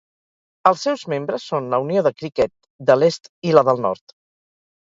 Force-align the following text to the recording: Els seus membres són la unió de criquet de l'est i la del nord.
Els 0.69 0.85
seus 0.87 1.03
membres 1.13 1.45
són 1.51 1.69
la 1.73 1.79
unió 1.85 2.03
de 2.09 2.13
criquet 2.23 2.53
de 2.91 2.97
l'est 3.03 3.33
i 3.51 3.55
la 3.59 3.67
del 3.69 3.83
nord. 3.89 4.19